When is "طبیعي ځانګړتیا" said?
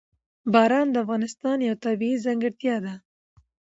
1.85-2.75